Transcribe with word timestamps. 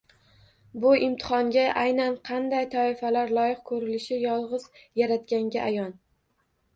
Bu 0.83 0.91
imtihonga 1.07 1.65
aynan 1.81 2.15
qanday 2.29 2.65
toifalar 2.71 3.33
loyiq 3.39 3.61
ko‘rilishi 3.73 4.17
yolg‘iz 4.23 4.65
Yaratganga 5.03 5.63
ayon. 5.67 5.93